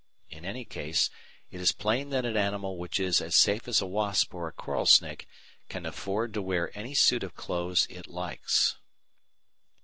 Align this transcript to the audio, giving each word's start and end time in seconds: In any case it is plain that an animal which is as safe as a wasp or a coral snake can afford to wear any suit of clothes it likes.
In 0.31 0.45
any 0.45 0.65
case 0.65 1.11
it 1.51 1.61
is 1.61 1.71
plain 1.73 2.09
that 2.09 2.25
an 2.25 2.35
animal 2.35 2.75
which 2.79 2.99
is 2.99 3.21
as 3.21 3.35
safe 3.35 3.67
as 3.67 3.81
a 3.81 3.85
wasp 3.85 4.33
or 4.33 4.47
a 4.47 4.51
coral 4.51 4.87
snake 4.87 5.27
can 5.69 5.85
afford 5.85 6.33
to 6.33 6.41
wear 6.41 6.75
any 6.75 6.95
suit 6.95 7.21
of 7.21 7.35
clothes 7.35 7.85
it 7.87 8.07
likes. 8.07 8.77